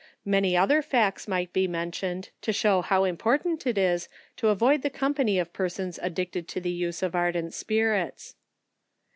Many 0.25 0.57
other 0.57 0.81
facts 0.81 1.27
might 1.27 1.53
be 1.53 1.67
mentioned, 1.67 2.29
to 2.41 2.51
shew 2.51 2.81
how 2.81 3.03
important 3.03 3.67
it 3.67 3.77
is 3.77 4.09
to 4.37 4.47
avoid 4.47 4.81
the 4.81 4.89
com 4.89 5.13
pany 5.13 5.39
of 5.39 5.53
persons 5.53 5.99
addicted 6.01 6.47
to 6.47 6.59
the 6.59 6.71
use 6.71 7.03
of 7.03 7.13
ardent 7.13 7.53
spirits. 7.53 8.33